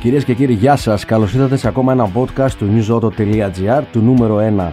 [0.00, 1.04] Κυρίες και κύριοι, γεια σας.
[1.04, 4.72] Καλώς ήρθατε σε ακόμα ένα podcast του newsauto.gr, του νούμερο 1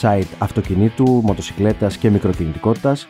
[0.00, 3.08] site αυτοκινήτου, μοτοσυκλέτας και μικροκινητικότητας.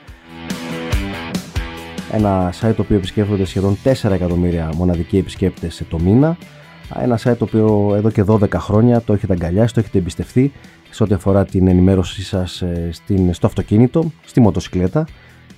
[2.12, 6.36] Ένα site το οποίο επισκέφτονται σχεδόν 4 εκατομμύρια μοναδικοί επισκέπτες το μήνα.
[7.02, 10.52] Ένα site το οποίο εδώ και 12 χρόνια το έχετε αγκαλιάσει, το έχετε εμπιστευτεί
[10.90, 15.06] σε ό,τι αφορά την ενημέρωσή σας ε, στην, στο αυτοκίνητο, στη μοτοσυκλέτα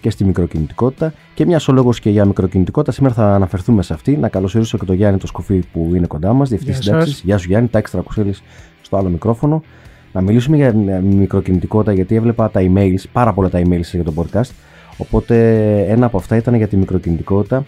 [0.00, 1.12] και στη μικροκινητικότητα.
[1.34, 2.92] Και μια ο λόγο και για μικροκινητικότητα.
[2.92, 4.16] Σήμερα θα αναφερθούμε σε αυτή.
[4.16, 7.20] Να καλωσορίσω και τον Γιάννη το Σκοφή που είναι κοντά μας, διευθυντή συντάξης.
[7.24, 8.34] Γεια σου Γιάννη, τάξη Τρακουσέλη
[8.82, 9.62] στο άλλο μικρόφωνο.
[10.12, 14.50] Να μιλήσουμε για μικροκινητικότητα γιατί έβλεπα τα emails, πάρα πολλά τα emails για το podcast.
[14.96, 15.36] Οπότε
[15.82, 17.64] ένα από αυτά ήταν για τη μικροκινητικότητα.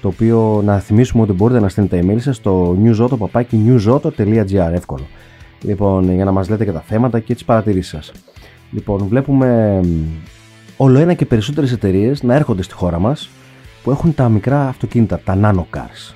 [0.00, 4.72] Το οποίο να θυμίσουμε ότι μπορείτε να στείλετε τα email σας στο newsauto.newsauto.gr.
[4.72, 5.06] Εύκολο.
[5.62, 8.12] Λοιπόν, για να μας λέτε και τα θέματα και τις παρατηρήσεις σας.
[8.72, 9.80] Λοιπόν, βλέπουμε
[10.82, 13.30] όλο ένα και περισσότερες εταιρείες να έρχονται στη χώρα μας
[13.82, 16.14] που έχουν τα μικρά αυτοκίνητα, τα nano cars.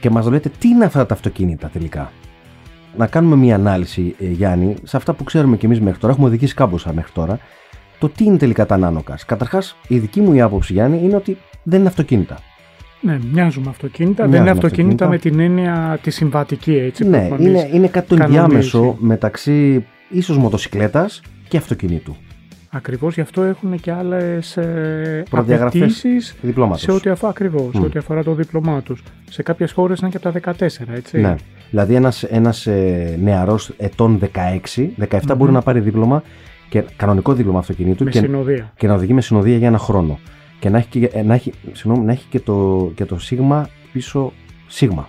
[0.00, 2.12] Και μας λέτε τι είναι αυτά τα αυτοκίνητα τελικά;
[2.96, 6.12] Να κάνουμε μια ανάλυση, ε, Γιάννη, σε αυτά που ξέρουμε κι εμείς μέχρι τώρα.
[6.12, 7.38] Έχουμε οδηγήσει κάμποσα μέχρι τώρα.
[7.98, 11.16] Το τι είναι τελικά τα nano cars; Καταρχάς, η δική μου η άποψη, Γιάννη, είναι
[11.16, 12.38] ότι δεν είναι αυτοκίνητα.
[13.00, 14.26] Ναι, μοιάζουμε αυτοκίνητα.
[14.26, 17.08] δεν είναι αυτοκίνητα, με την έννοια τη συμβατική έτσι.
[17.08, 22.16] Ναι, είναι, είναι κάτι το ενδιάμεσο μεταξύ ίσως μοτοσυκλέτας και αυτοκινήτου.
[22.72, 24.58] Ακριβώς γι' αυτό έχουν και άλλες
[25.30, 26.36] απαιτήσεις
[26.72, 29.02] σε ό,τι αφορά, ακριβώς, σε ό,τι αφορά το δίπλωμά τους.
[29.30, 31.20] Σε κάποιες χώρες είναι και από τα 14, έτσι.
[31.20, 31.34] Ναι.
[31.70, 36.22] Δηλαδή ένας ένας, ε, νεαρός ετών 16, 17 μπορεί να πάρει δίπλωμα
[36.68, 38.72] και κανονικό δίπλωμα αυτοκινήτου με και, συνοδεία.
[38.76, 40.18] και να οδηγεί με συνοδεία για ένα χρόνο.
[40.58, 44.32] Και να έχει και, να έχει, συγγνώμη, να έχει και, το, και το σίγμα πίσω
[44.66, 45.08] σίγμα.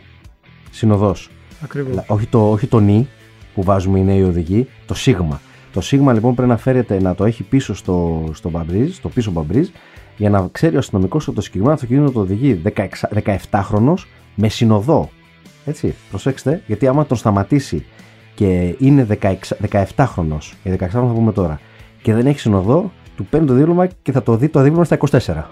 [0.72, 1.30] Συνοδός.
[1.64, 2.04] Ακριβώς.
[2.08, 3.08] Όχι το, όχι το νι
[3.54, 5.42] που βάζουμε οι νέοι οδηγοί, το σίγμα.
[5.73, 9.31] Το σίγμα λοιπόν πρέπει να φέρεται να το έχει πίσω στο, στο, μπαμπρίζ, στο πίσω
[9.31, 9.69] μπαμπρίζ
[10.17, 12.61] για να ξέρει ο αστυνομικός ότι το συγκεκριμένο αυτοκίνητο το οδηγεί
[13.52, 13.94] 17χρονο
[14.36, 15.09] με συνοδό.
[15.66, 17.86] Έτσι, προσέξτε, γιατί άμα τον σταματήσει
[18.36, 19.08] και είναι
[19.72, 21.60] 17χρονο, ή 16χρονο θα πούμε τώρα,
[22.02, 24.98] και δεν έχει συνοδό, του παίρνει το δίπλωμα και θα το δει το δίπλωμα στα
[24.98, 25.43] 24.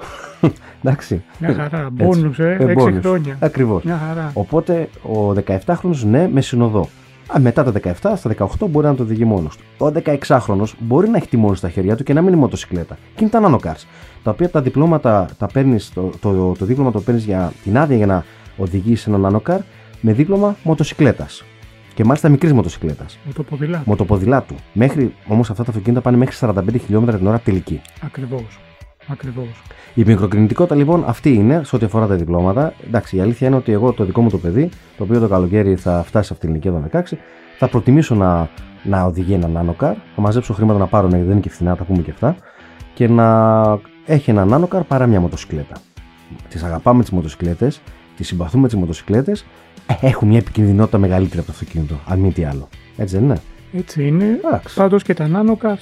[0.84, 1.24] Εντάξει.
[1.40, 1.90] Μια χαρά.
[1.92, 3.38] Μπόνους, ε, 6 ε, χρόνια.
[3.40, 3.84] Ακριβώς.
[4.34, 5.34] Οπότε ο
[5.66, 6.90] 17χρονο, ναι, με συνοδό.
[7.36, 9.64] Α, μετά τα 17, στα 18 μπορεί να το οδηγεί μόνος του.
[9.78, 12.98] Ο 16χρονο μπορεί να έχει τιμόνι στα χέρια του και να μην είναι μοτοσυκλέτα.
[13.16, 13.84] Και είναι τα nanocars.
[14.24, 17.98] Τα οποία τα διπλώματα τα παίρνεις, το, το, το, δίπλωμα το παίρνεις για την άδεια
[17.98, 18.26] για να
[18.58, 19.58] οδηγήσει ένα nanocar
[20.02, 21.44] με δίπλωμα μοτοσυκλέτας.
[21.94, 23.20] Και μάλιστα μικρής μοτοσυκλέτας.
[23.26, 23.84] Μοτοποδηλάτου.
[23.90, 24.56] Μοτοποδηλάτου.
[24.74, 27.82] Μέχρι όμως αυτά τα αυτοκίνητα πάνε μέχρι 45 χιλιόμετρα την ώρα τελική.
[28.02, 28.60] Ακριβώς.
[29.12, 29.64] Ακριβώς.
[29.94, 32.74] Η μικροκινητικότητα λοιπόν αυτή είναι σε ό,τι αφορά τα διπλώματα.
[32.88, 35.76] Εντάξει, η αλήθεια είναι ότι εγώ το δικό μου το παιδί, το οποίο το καλοκαίρι
[35.76, 37.18] θα φτάσει σε αυτήν την ηλικία των 16,
[37.58, 38.50] θα προτιμήσω να,
[38.84, 41.84] να οδηγεί ένα νάνοκαρ, θα μαζέψω χρήματα να πάρω, γιατί δεν είναι και φθηνά, τα
[41.84, 42.36] πούμε και αυτά,
[42.94, 45.76] και να έχει ένα νάνοκαρ παρά μια μοτοσυκλέτα.
[46.50, 47.82] Τις αγαπάμε τις μοτοσυκλέτες,
[48.16, 49.46] τις συμπαθούμε τις μοτοσυκλέτες,
[49.88, 52.68] ε, έχουν μια επικινδυνότητα μεγαλύτερη από το αυτοκίνητο, αν μη τι άλλο.
[52.98, 53.38] Έτσι δεν είναι;
[53.74, 54.40] Έτσι είναι.
[54.76, 55.78] Πάντως και τα νάνοκαρ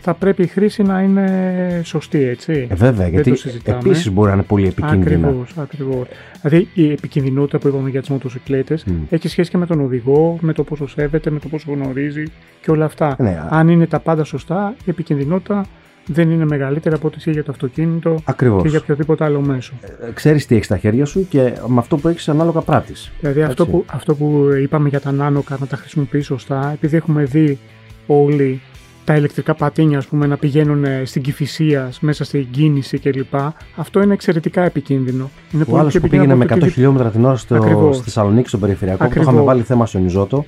[0.00, 2.66] θα πρέπει η χρήση να είναι σωστή, έτσι.
[2.70, 3.32] Ε, βέβαια, γιατί
[3.64, 5.28] επίσης μπορεί να είναι πολύ επικίνδυνα.
[5.28, 6.06] Ακριβώς, ακριβώς.
[6.42, 8.92] Δηλαδή η επικίνδυνοτητα που είπαμε για τις μοτοσυκλέτες mm.
[9.10, 12.22] έχει σχέση και με τον οδηγό, με το πόσο σέβεται, με το πόσο γνωρίζει
[12.60, 13.16] και όλα αυτά.
[13.18, 15.66] Ναι, Αν είναι τα πάντα σωστά, η επικίνδυνοτητα
[16.06, 18.62] δεν είναι μεγαλύτερη από ό,τι για το αυτοκίνητο Ακριβώς.
[18.62, 19.72] και για οποιοδήποτε άλλο μέσο.
[19.82, 23.12] Ε, ξέρεις τι έχεις στα χέρια σου και με αυτό που έχεις ανάλογα πράττεις.
[23.20, 27.24] Δηλαδή αυτό που, αυτό που είπαμε για τα νάνοκα να τα χρησιμοποιείς σωστά, επειδή έχουμε
[27.24, 27.58] δει
[28.06, 28.60] όλοι
[29.08, 33.34] τα ηλεκτρικά πατίνια ας πούμε, να πηγαίνουν ε, στην κυφυσία μέσα στην κίνηση κλπ.
[33.76, 35.30] Αυτό είναι εξαιρετικά επικίνδυνο.
[35.52, 39.04] Είναι Ο άλλος που πήγαινε με 100 χιλιόμετρα την ώρα στο, στη Θεσσαλονίκη, στο περιφερειακό,
[39.04, 39.26] Ακριβώς.
[39.26, 40.44] που είχαμε βάλει θέμα στο Νιζότο.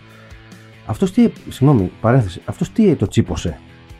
[0.86, 1.28] Αυτός τι.
[1.48, 2.40] Συγγνώμη, παρένθεση.
[2.44, 3.58] Αυτός τι το τσίπωσε;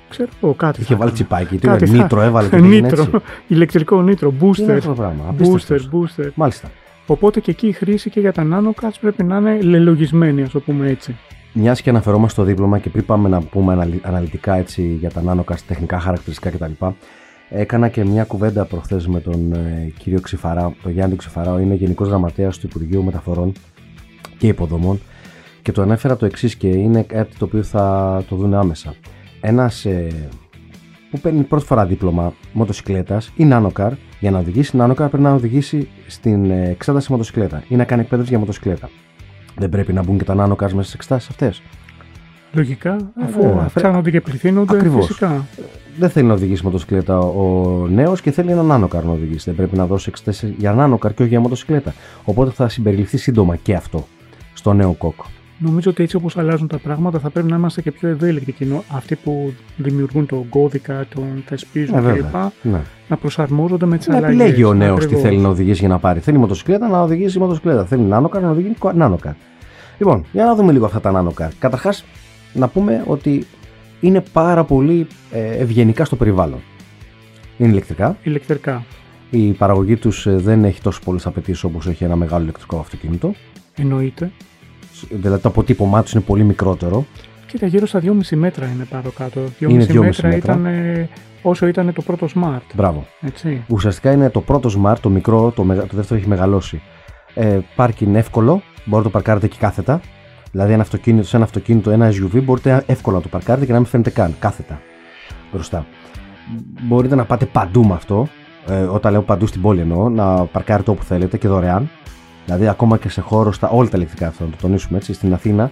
[0.09, 0.81] Ξέρω εγώ κάτι.
[0.81, 1.57] Είχε βάλει τσιπάκι.
[1.57, 2.61] Τι κάτι νήτρο έβαλε.
[2.61, 3.07] νήτρο.
[3.47, 4.35] Ηλεκτρικό νήτρο.
[4.41, 4.59] Booster.
[4.59, 5.35] Είναι αυτό το πράγμα.
[5.39, 6.29] Booster, booster.
[6.35, 6.71] Μάλιστα.
[7.07, 10.61] Οπότε και εκεί η χρήση και για τα nanocards πρέπει να είναι λελογισμένη, ας το
[10.61, 11.17] πούμε έτσι.
[11.53, 15.61] Μιας και αναφερόμαστε στο δίπλωμα και πριν πάμε να πούμε αναλυτικά έτσι για τα nanocards,
[15.67, 16.85] τεχνικά χαρακτηριστικά κτλ.
[17.49, 22.09] Έκανα και μια κουβέντα προχθές με τον ε, κύριο Ξηφαρά, τον Γιάννη Ξηφαρά, είναι Γενικός
[22.09, 23.53] Γραμματέας του Υπουργείου Μεταφορών
[24.39, 25.01] και Υποδομών
[25.63, 28.95] και του ανέφερα το εξής και είναι κάτι το οποίο θα το δουν άμεσα
[29.41, 30.29] ένας ε,
[31.11, 35.89] που παίρνει πρώτη φορά δίπλωμα μοτοσυκλέτας ή νάνοκαρ, για να οδηγήσει νάνοκαρ πρέπει να οδηγήσει
[36.07, 38.89] στην ε, εξέταση μοτοσυκλέτα ή να κάνει εκπαίδευση για μοτοσυκλέτα.
[39.57, 41.63] Δεν πρέπει να μπουν και τα νάνοκαρ μέσα στις εξετάσεις αυτές.
[42.53, 44.77] Λογικά, αφού ε, αυξάνονται και πληθύνονται.
[44.77, 45.21] Ακριβώς.
[45.99, 49.45] Δεν θέλει να οδηγήσει μοτοσυκλέτα ο νέος και θέλει ένα νάνοκαρ να οδηγήσει.
[49.45, 51.95] Δεν πρέπει να δώσει εξετάσεις για νάνοκαρ και όχι για μοτοσυκλέτα.
[52.25, 54.07] Οπότε θα συμπεριληφθεί σύντομα και αυτό
[54.55, 55.21] στο νέο κόκ.
[55.63, 58.83] Νομίζω ότι έτσι όπως αλλάζουν τα πράγματα θα πρέπει να είμαστε και πιο ευέλικτοι.
[58.89, 62.35] Αυτοί που δημιουργούν τον κώδικα, τον θεσπίζουν ε, κλπ.
[62.63, 62.81] Ναι.
[63.09, 64.37] Να προσαρμόζονται με τις αλλαγές.
[64.37, 66.21] Να επιλέγει ο νέος τι θέλει να οδηγήσει για να πάρει.
[66.21, 67.85] Θέλει μοτοσυκλέτα να οδηγήσει μοτοσυκλέτα.
[67.85, 69.33] Θέλει νάνοκαρ να οδηγήσει νάνοκαρ.
[69.99, 71.51] Λοιπόν, για να δούμε λίγο αυτά τα νάνοκαρ.
[71.59, 72.05] Καταρχάς,
[72.53, 73.47] να πούμε ότι
[74.01, 76.59] είναι πάρα πολύ ε, ευγενικά στο περιβάλλον.
[77.59, 78.17] Είναι ηλεκτρικά.
[78.23, 78.85] Ηλεκτρικά.
[79.31, 83.35] Η παραγωγή τους ε, δεν έχει τόσο πολλές απαιτήσεις όπως έχει ένα μεγάλο ηλεκτρικό αυτοκίνητο.
[83.75, 84.31] Εννοείται.
[85.11, 87.07] Δηλαδή το αποτύπωμά τους είναι πολύ μικρότερο.
[87.47, 89.41] Κοίτα, γύρω στα 2,5 μέτρα είναι πάνω κάτω.
[89.61, 90.67] 2,5 μέτρα, μέτρα ήταν
[91.43, 92.61] όσο ήταν το πρώτο Smart.
[92.75, 93.07] Μπράβο.
[93.21, 93.65] Έτσι.
[93.69, 96.83] Ουσιαστικά είναι το πρώτο Smart, το μικρό, το, το δεύτερο έχει μεγαλώσει.
[97.35, 100.01] Ε, πάρκινγκ εύκολο, μπορείτε να το παρκάρετε και κάθετα.
[100.53, 103.79] Δηλαδή ένα αυτοκίνητο, σε ένα αυτοκίνητο, ένα SUV μπορείτε εύκολα να το παρκάρετε και να
[103.79, 104.81] μην φαίνεται καν κάθετα
[105.53, 105.87] μπροστά.
[106.83, 108.29] Μπορείτε να πάτε παντού με αυτό.
[108.69, 111.91] Ε, όταν λέω παντού στην πόλη εννοώ, να παρκάρετε όπου θέλετε και δωρεάν.
[112.45, 115.33] Δηλαδή, ακόμα και σε χώρο, στα όλα τα ηλεκτρικά αυτά, να το τονίσουμε έτσι, στην
[115.33, 115.71] Αθήνα,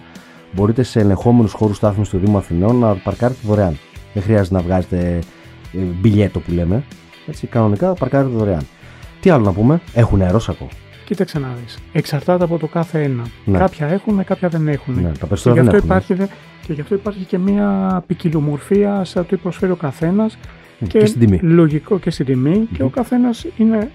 [0.51, 3.77] μπορείτε σε ελεγχόμενους χώρους στάθμους του Δήμου Αθηνών να παρκάρετε δωρεάν.
[4.13, 5.19] Δεν χρειάζεται να βγάζετε
[5.73, 6.83] ε, μπιλιέτο που λέμε.
[7.27, 8.67] Έτσι, κανονικά παρκάρετε δωρεάν.
[9.21, 10.67] Τι άλλο να πούμε, έχουν αερόσακο.
[11.05, 11.79] Κοίταξε να δεις.
[11.91, 13.23] Εξαρτάται από το κάθε ένα.
[13.45, 13.57] Ναι.
[13.57, 15.01] Κάποια έχουν, κάποια δεν έχουν.
[15.01, 16.15] Ναι, τα περισσότερα και, γι αυτό υπάρχει,
[16.65, 20.37] και γι' αυτό υπάρχει και μια ποικιλομορφία σε ό,τι προσφέρει ο καθένας.
[20.79, 21.39] Και, και στην τιμή.
[21.41, 23.91] Λογικό και στην τιμη Και ο καθένας είναι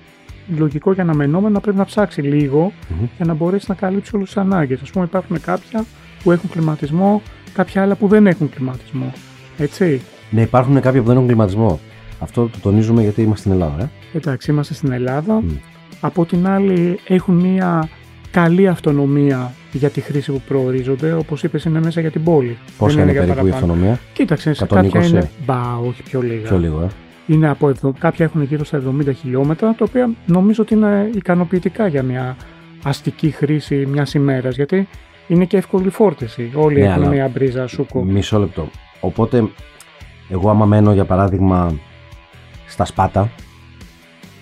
[0.57, 3.09] λογικό και αναμενόμενο να πρέπει να ψάξει λίγο mm-hmm.
[3.17, 4.81] για να μπορέσει να καλύψει όλες τις ανάγκες.
[4.81, 5.85] Α πούμε, υπάρχουν κάποια
[6.23, 7.23] που έχουν κλιματισμό,
[7.55, 9.13] κάποια άλλα που δεν έχουν κλιματισμό.
[9.59, 10.03] Έτσι.
[10.31, 11.81] Ναι, υπάρχουν κάποια που δεν έχουν κλιματισμό.
[12.19, 13.83] Αυτό το τονίζουμε γιατί είμαστε στην Ελλάδα.
[13.83, 15.41] Ε; Εντάξει, είμαστε στην Ελλάδα.
[15.41, 15.59] Mm.
[16.01, 17.89] Από την άλλη, έχουν μια
[18.31, 21.13] καλή αυτονομία για τη χρήση που προορίζονται.
[21.13, 22.59] Όπως είπες, είναι μέσα για την πόλη.
[22.79, 25.31] Πόσα είναι, είναι περίπου η αυτονομία, Κοίταξε, σε κάποια είναι.
[25.47, 26.49] Μπα, όχι πιο λίγα.
[26.49, 30.75] Πιο λίγο, ε είναι από κάποια έχουν γύρω στα 70 χιλιόμετρα, τα οποία νομίζω ότι
[30.75, 32.37] είναι ικανοποιητικά για μια
[32.83, 34.55] αστική χρήση μιας ημέρας.
[34.55, 34.89] Γιατί
[35.29, 36.53] είναι και εύκολη φόρτιση.
[36.55, 38.05] Όλοι ναι, έχουν μια μπρίζα σούκο.
[38.05, 38.69] Μισό λεπτό.
[39.01, 39.49] Οπότε,
[40.29, 41.75] εγώ άμα μένω για παράδειγμα
[42.67, 43.31] στα Σπάτα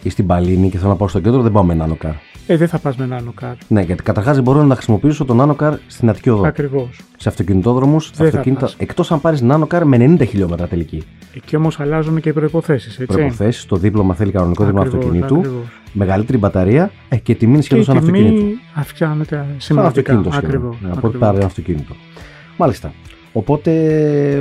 [0.02, 2.12] ή στην Παλίνη και θέλω να πάω στο κέντρο, δεν πάω με νάνοκαρ.
[2.46, 3.54] Ε, δεν θα πας με νάνοκαρ.
[3.68, 6.46] Ναι, γιατί καταρχάς δεν μπορώ να χρησιμοποιήσω το νάνοκαρ στην Αττική Οδό.
[6.46, 7.00] Ακριβώς.
[7.16, 8.70] Σε αυτοκινητόδρομους, αυτοκίνητα.
[8.76, 11.02] Εκτός αν πάρεις νάνοκαρ με 90 χιλιόμετρα τελική.
[11.34, 13.04] Εκεί όμως αλλάζουν και οι προποθέσει.
[13.04, 13.68] Προποθέσει.
[13.68, 15.38] Το δίπλωμα θέλει κανονικό δίπλωμα αυτοκινήτου.
[15.38, 15.66] Ακριβώς.
[15.92, 18.44] Μεγαλύτερη μπαταρία ε, και τιμή είναι σχεδόν σαν αυτοκίνητο.
[18.74, 20.22] Αυξάνεται σημαντικά.
[20.32, 20.76] Ακριβώς.
[20.80, 21.94] Ναι, από ό,τι πάρει ένα αυτοκίνητο.
[22.56, 22.92] Μάλιστα.
[23.32, 23.72] Οπότε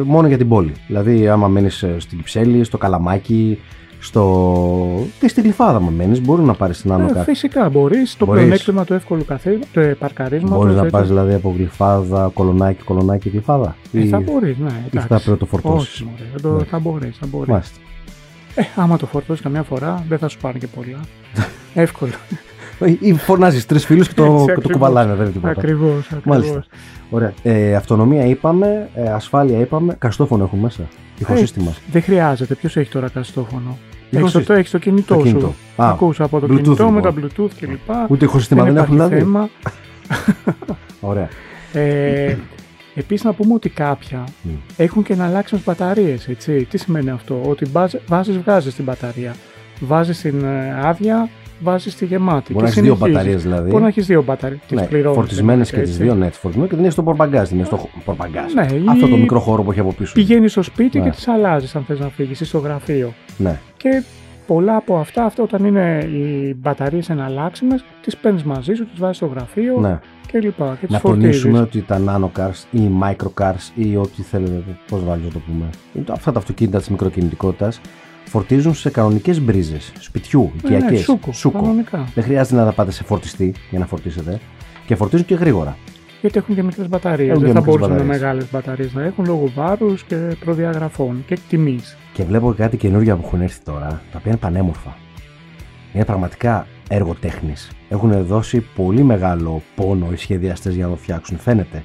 [0.06, 0.72] μόνο για την πόλη.
[0.88, 3.60] Δηλαδή, άμα μένεις ε, στην Κυψέλη, στο Καλαμάκι,
[4.02, 5.08] στο...
[5.20, 8.18] και στην κλειφάδα μου μένεις, μπορεί να πάρεις την άνω ε, Φυσικά μπορείς.
[8.18, 10.58] Το πλεονέκτημα του εύκολου καθένα, του παρκαρίσματος.
[10.58, 13.76] Μπορείς να πας δηλαδή από γλυφάδα, κολονάκι, κολονάκι, κλειφάδα.
[13.94, 14.86] Ε, θα μπορείς, ναι.
[14.92, 16.02] Ή θα πρέπει να το φορτώσεις.
[16.02, 16.64] Όχι, ναι.
[16.64, 17.18] θα μπορείς.
[17.18, 17.72] Θα μπορείς.
[18.56, 21.00] Ε, άμα το φορτώσεις καμιά φορά, δεν θα σου πάρει και πολλά.
[21.74, 22.12] Εύκολο.
[23.00, 25.54] Ή φωνάζεις τρεις φίλους και το, το κουβαλάνε, δεν είναι τίποτα.
[25.58, 26.10] Ακριβώς.
[26.24, 26.64] Μάλιστα.
[27.10, 27.34] Ωραία.
[27.44, 30.84] Ε, αυτονομία είπαμε, ε, ασφάλεια είπαμε, καστόφωνο έχουν μέσα.
[31.18, 31.74] Ηχοσύστημα.
[31.92, 32.56] Δεν χρειάζεται.
[32.56, 33.78] Ποιος έχει τώρα καστόφωνο;
[34.12, 35.56] Έχεις το, έχεις το κινητό το σου.
[35.76, 37.32] Ακούς από το Bluetooth, κινητό με τα λοιπόν.
[37.38, 38.12] Bluetooth κλπ.
[38.12, 39.18] Ούτε ηχοσύστημα δεν, δεν έχουν δηλαδή.
[39.18, 39.50] Θέμα.
[41.00, 41.28] Ωραία.
[41.74, 42.36] Ε,
[42.96, 44.50] Επίσης να πούμε ότι κάποια mm.
[44.78, 46.30] έχουν και εναλλάξιμε μπαταρίες.
[46.70, 47.66] Τι σημαίνει αυτό, Ότι
[48.08, 49.36] βάζεις, βγάζεις την μπαταρία.
[49.80, 51.30] Βάζεις την ε, άδεια,
[51.64, 52.54] βάζεις τη γεμάτη.
[52.54, 53.70] Μπορεί να έχεις δύο μπαταρίες δηλαδή.
[53.70, 54.62] Μπορεί να έχεις δύο μπαταρίες.
[54.72, 57.50] Ναι, Φορτισμένες και τις δύο, ναι, φορτισμένε και δεν είναι στο πορπαγκάζ.
[57.50, 58.54] Δεν είναι στο πορπαγκάζ.
[58.54, 60.14] Ναι, Αυτό το μικρό χώρο που έχει από πίσω.
[60.14, 61.04] Πηγαίνεις στο σπίτι ναι.
[61.04, 63.14] και τις αλλάζεις αν θες να φύγεις ή στο γραφείο.
[63.38, 63.60] Ναι.
[63.78, 64.04] Και
[64.48, 69.18] πολλά από αυτά, αυτό όταν είναι οι μπαταρίες εναλλάξιμες, τις παίρνεις μαζί σου, τις βάζεις
[69.18, 70.00] στο γραφείο ναι.
[70.32, 70.78] και λοιπά.
[70.80, 75.40] Και να τονίσουμε ότι τα nanocars ή microcars ή ό,τι θέλετε, πώς βάλει να το
[75.48, 75.66] πούμε,
[76.12, 77.82] αυτά τα αυτοκίνητα της μικροκινητικότητας
[78.32, 80.92] φορτίζουν σε κανονικές μπρίζες σπιτιού, ναι, οικιακές.
[80.92, 81.34] Ναι, σούκο.
[81.34, 81.76] σούκο.
[82.14, 84.40] Δεν χρειάζεται να τα πάτε σε φορτιστή για να φορτίσετε.
[84.86, 85.78] Και φορτίζουν και γρήγορα.
[86.22, 87.40] Γιατί έχουν και μικρές μπαταρίες.
[87.40, 91.98] Δεν θα μπορούσαν με μεγάλες μπαταρίες να έχουν λόγω βάρους και προδιαγραφών και τιμής.
[92.14, 94.98] Και βλέπω κάτι καινούργια που έχουν έρθει τώρα, τα οποία είναι πανέμορφα.
[95.94, 97.72] Είναι πραγματικά έργο τέχνης.
[97.90, 101.38] Έχουν δώσει πολύ μεγάλο πόνο οι σχεδιαστές για να το φτιάξουν.
[101.38, 101.84] Φαίνεται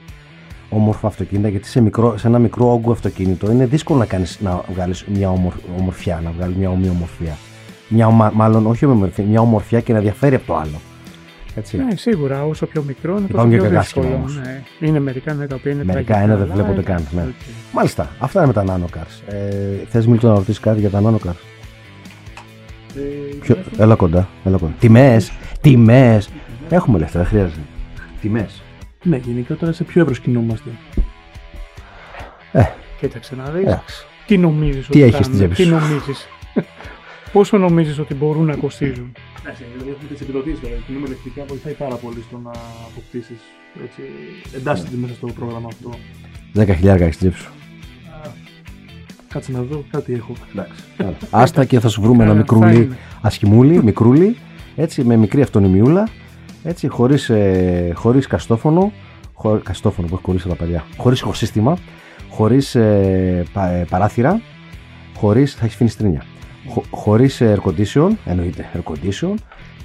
[0.68, 4.64] όμορφα αυτοκίνητα γιατί σε, μικρό, σε ένα μικρό όγκο αυτοκίνητο είναι δύσκολο να, κάνεις, να
[4.72, 5.30] βγάλεις μια
[5.78, 7.36] ομορφιά, να βγάλεις μια ομοιομορφιά.
[7.88, 10.80] Μια, μάλλον όχι ομορφιά, μια ομορφιά και να διαφέρει από το άλλο.
[11.54, 11.76] Έτσι.
[11.76, 14.30] Ναι, σίγουρα όσο πιο μικρό είναι τόσο πιο δύσκολο.
[14.42, 14.62] Ναι.
[14.80, 17.06] Είναι μερικά ναι, τα οποία είναι Μερικά ένα δεν βλέπονται καν.
[17.10, 17.24] Ναι.
[17.72, 19.32] Μάλιστα, αυτά είναι με τα nanocars.
[19.32, 21.40] Ε, θες Μίλτο να ρωτήσεις κάτι για τα nanocars.
[22.96, 23.56] Ε, Ποιο...
[23.78, 24.74] Έλα κοντά, έλα κοντά.
[24.78, 26.28] Τιμές, τιμές.
[26.68, 27.60] Έχουμε λεφτά, δεν χρειάζεται.
[28.20, 28.62] Τιμές.
[29.08, 30.70] Ναι, γενικότερα σε ποιο εύρος κινούμαστε.
[32.52, 32.64] Ε.
[33.00, 34.06] Κοίταξε να δεις.
[34.26, 36.28] Τι νομίζεις Τι έχεις στην τσέπη Τι νομίζεις;
[37.32, 39.12] Πόσο νομίζεις ότι μπορούν να κοστίζουν;
[39.44, 40.74] Ναι, δηλαδή έχουμε τις επιδοτήσεις τώρα.
[40.74, 42.50] Η ηλεκτρικά βοηθάει πάρα πολύ στο να
[42.90, 43.38] αποκτήσεις.
[44.56, 45.90] Εντάσσεται μέσα στο πρόγραμμα αυτό.
[46.54, 47.48] 10.000 έχεις τσέψει.
[49.28, 50.32] Κάτσε να δω, κάτι έχω.
[50.52, 50.84] Εντάξει.
[51.30, 54.36] Άστα και θα σου βρούμε ένα μικρούλι ασχημούλι, μικρούλι,
[54.76, 56.08] έτσι, με μικρή αυτονομιούλα,
[56.66, 58.92] έτσι, χωρίς, ε, χωρίς καστόφωνο,
[59.34, 61.76] χω, καστόφωνο που έχει κολλήσει τα παλιά, χωρίς ηχοσύστημα,
[62.30, 64.40] χωρίς ε, πα, ε, παράθυρα,
[65.16, 66.22] χωρίς, θα έχεις φινιστρίνια,
[66.68, 69.34] χω, χωρίς air condition, εννοείται air condition,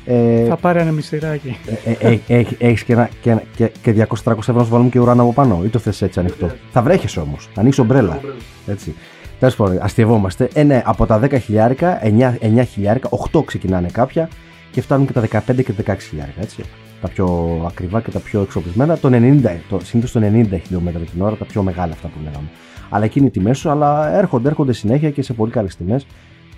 [0.06, 1.58] ε, θα πάρει ένα μυστηράκι.
[1.86, 5.22] Ε, ε, ε, Έχεις και, και, και, και 200-300 ευρώ να σου βάλουμε και ουράνο
[5.22, 6.52] από πάνω, ή το θες έτσι ανοιχτό.
[6.72, 7.50] Θα βρέχει όμως.
[7.56, 8.20] Ανοίξεις ομπρέλα.
[8.68, 8.96] Έτσι.
[9.40, 10.50] Τέλος πάντων, αστειευόμαστε.
[10.54, 14.30] Ε, ναι, από τα 10 χιλιάρικα, 9, 9 χιλιάρικα, 8 ξεκινάνε κάποια
[14.72, 16.42] και φτάνουν και τα 15 και τα 16 χιλιάρικα.
[16.42, 16.64] Έτσι.
[17.02, 18.98] Τα πιο ακριβά και τα πιο εξοπλισμένα.
[18.98, 22.48] Το 90, το, συνήθως το 90 χιλιόμετρα την ώρα, τα πιο μεγάλα αυτά που λέγαμε.
[22.90, 26.06] Αλλά εκείνη η τιμέ σου, αλλά έρχονται, έρχονται συνέχεια και σε πολύ καλές τιμές.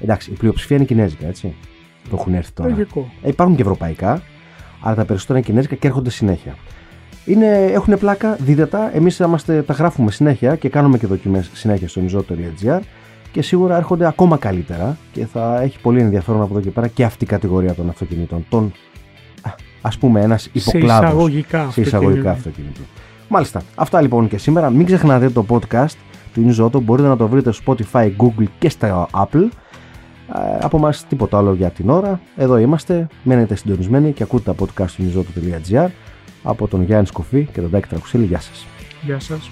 [0.01, 1.53] Εντάξει, η πλειοψηφία είναι κινέζικα, έτσι.
[2.09, 2.75] Το έχουν έρθει τώρα.
[3.21, 4.21] Ε, υπάρχουν και ευρωπαϊκά,
[4.81, 6.55] αλλά τα περισσότερα είναι κινέζικα και έρχονται συνέχεια.
[7.25, 8.91] Είναι, έχουν πλάκα, δείτε τα.
[8.93, 9.11] Εμεί
[9.65, 12.79] τα γράφουμε συνέχεια και κάνουμε και δοκιμές συνέχεια στο mizo.gr
[13.33, 17.03] και σίγουρα έρχονται ακόμα καλύτερα και θα έχει πολύ ενδιαφέρον από εδώ και πέρα και
[17.03, 18.45] αυτή η κατηγορία των αυτοκινήτων.
[18.49, 18.71] Των,
[19.81, 22.83] ας πούμε ένας υποκλάδος σε εισαγωγικά, σε εισαγωγικά αυτοκινήτων.
[23.27, 24.69] Μάλιστα, αυτά λοιπόν και σήμερα.
[24.69, 25.95] Μην ξεχνάτε το podcast
[26.33, 29.47] του Newsauto, μπορείτε να το βρείτε στο Spotify, Google και στα Apple.
[30.61, 32.19] Από εμά τίποτα άλλο για την ώρα.
[32.35, 35.87] Εδώ είμαστε, μένετε συντονισμένοι και ακούτε τα podcast του newsauto.gr
[36.43, 38.25] από τον Γιάννη Σκοφή και τον Τάκη Τρακουσίλη.
[38.25, 38.65] Γεια σας.
[39.01, 39.49] Γεια σας.